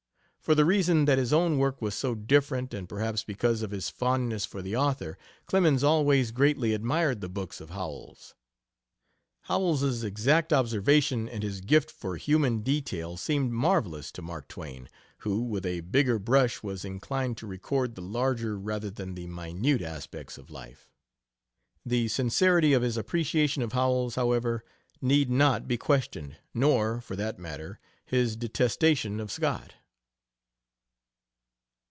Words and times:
For 0.43 0.55
the 0.55 0.65
reason 0.65 1.05
that 1.05 1.19
his 1.19 1.31
own 1.31 1.59
work 1.59 1.83
was 1.83 1.93
so 1.93 2.15
different, 2.15 2.73
and 2.73 2.89
perhaps 2.89 3.23
because 3.23 3.61
of 3.61 3.69
his 3.69 3.91
fondness 3.91 4.43
for 4.43 4.63
the 4.63 4.75
author, 4.75 5.19
Clemens 5.45 5.83
always 5.83 6.31
greatly 6.31 6.73
admired 6.73 7.21
the 7.21 7.29
books 7.29 7.61
of 7.61 7.69
Howells. 7.69 8.33
Howells's 9.41 10.03
exact 10.03 10.51
observation 10.51 11.29
and 11.29 11.43
his 11.43 11.61
gift 11.61 11.91
for 11.91 12.17
human 12.17 12.61
detail 12.61 13.17
seemed 13.17 13.51
marvelous 13.53 14.11
to 14.13 14.23
Mark 14.23 14.47
Twain, 14.47 14.89
who 15.19 15.43
with 15.43 15.63
a 15.63 15.81
bigger 15.81 16.17
brush 16.17 16.63
was 16.63 16.83
inclined 16.83 17.37
to 17.37 17.47
record 17.47 17.93
the 17.93 18.01
larger 18.01 18.57
rather 18.57 18.89
than 18.89 19.13
the 19.13 19.27
minute 19.27 19.83
aspects 19.83 20.39
of 20.39 20.49
life. 20.49 20.89
The 21.85 22.07
sincerity 22.07 22.73
of 22.73 22.81
his 22.81 22.97
appreciation 22.97 23.61
of 23.61 23.73
Howells, 23.73 24.15
however, 24.15 24.63
need 25.03 25.29
not 25.29 25.67
be 25.67 25.77
questioned, 25.77 26.37
nor, 26.51 26.99
for 26.99 27.15
that 27.15 27.37
matter, 27.37 27.79
his 28.03 28.35
detestation 28.35 29.19
of 29.19 29.31
Scott. 29.31 29.75